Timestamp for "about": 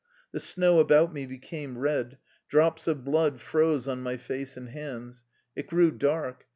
0.79-1.13